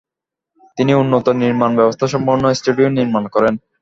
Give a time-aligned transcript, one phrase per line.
[0.77, 3.53] তিনি উন্নত নির্মাণ ব্যবস্থা সম্পন্ন স্টুডিও নির্মাণ করেন।